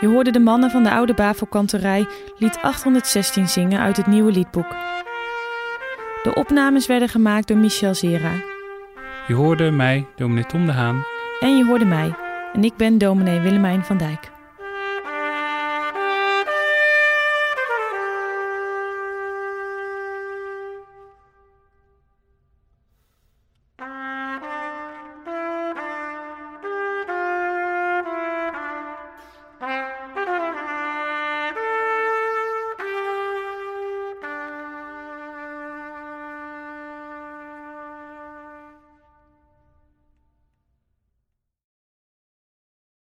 Je 0.02 0.08
hoorde 0.08 0.32
de 0.32 0.40
mannen 0.40 0.72
van 0.72 0.84
de 0.84 0.92
oude 0.92 1.14
Bavo-kantorij 1.14 2.08
lied 2.38 2.60
816 2.62 3.48
zingen 3.48 3.80
uit 3.80 3.98
het 3.98 4.08
nieuwe 4.08 4.32
liedboek. 4.32 4.76
De 6.24 6.34
opnames 6.34 6.88
werden 6.88 7.10
gemaakt 7.10 7.48
door 7.48 7.58
Michel 7.58 7.94
Zera. 7.94 8.34
Je 9.28 9.34
hoorde 9.34 9.72
mij, 9.72 10.08
dominee 10.16 10.46
Tom 10.46 10.66
de 10.66 10.72
Haan. 10.72 11.04
En 11.40 11.58
je 11.58 11.66
hoorde 11.66 11.86
mij, 11.86 12.16
en 12.54 12.64
ik 12.64 12.76
ben 12.78 12.98
dominee 12.98 13.40
Willemijn 13.40 13.84
van 13.84 13.98
Dijk. 13.98 14.35